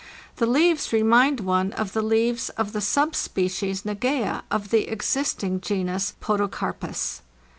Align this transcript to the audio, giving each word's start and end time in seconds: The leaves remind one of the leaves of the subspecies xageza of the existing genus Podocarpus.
The 0.37 0.47
leaves 0.47 0.91
remind 0.91 1.41
one 1.41 1.73
of 1.73 1.93
the 1.93 2.01
leaves 2.01 2.49
of 2.57 2.73
the 2.73 2.81
subspecies 2.81 3.83
xageza 3.83 4.41
of 4.49 4.71
the 4.71 4.87
existing 4.87 5.61
genus 5.61 6.13
Podocarpus. 6.19 7.21